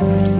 嗯 0.00 0.37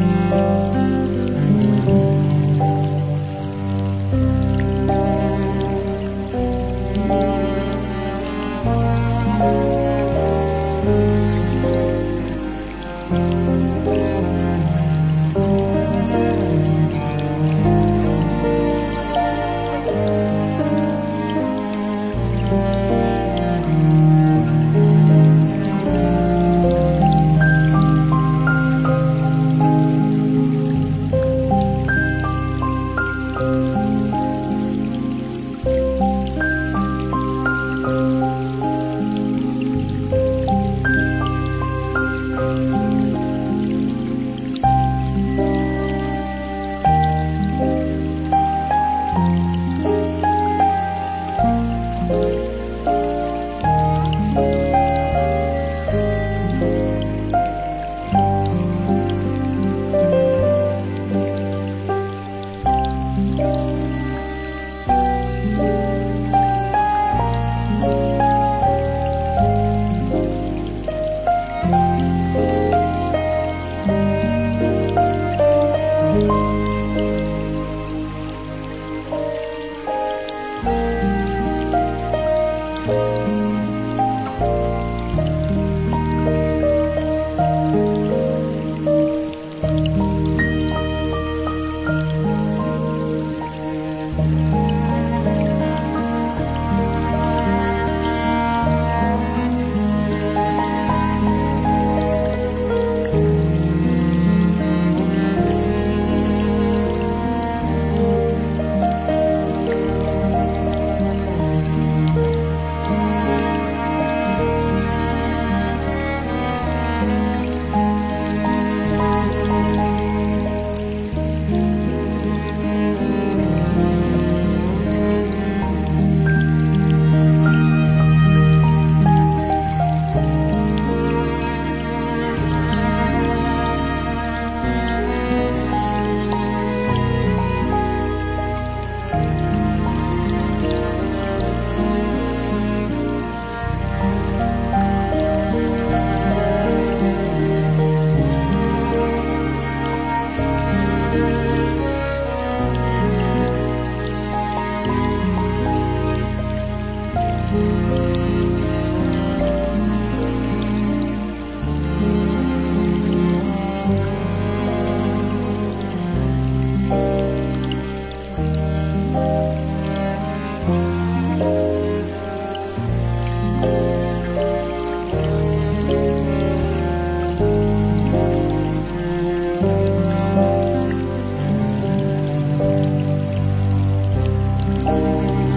Amen. 184.89 185.48